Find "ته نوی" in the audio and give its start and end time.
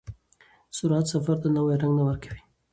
1.41-1.75